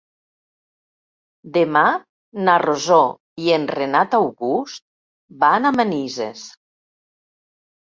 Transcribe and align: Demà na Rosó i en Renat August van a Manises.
Demà 1.57 1.83
na 2.47 2.55
Rosó 2.63 2.97
i 3.45 3.53
en 3.59 3.69
Renat 3.75 4.19
August 4.21 4.83
van 5.47 5.71
a 5.71 5.75
Manises. 5.79 6.45